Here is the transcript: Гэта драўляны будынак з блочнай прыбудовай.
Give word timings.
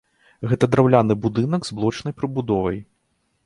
Гэта 0.53 0.69
драўляны 0.75 1.17
будынак 1.27 1.61
з 1.71 1.77
блочнай 1.79 2.19
прыбудовай. 2.23 2.85